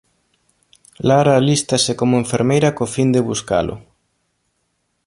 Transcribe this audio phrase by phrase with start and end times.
[1.09, 3.75] Lara alístase como enfermeira co fin de buscalo.